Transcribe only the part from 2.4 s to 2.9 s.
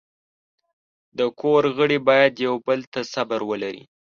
یو بل